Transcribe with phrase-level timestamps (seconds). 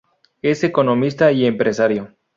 [0.41, 2.15] Es economista y empresario.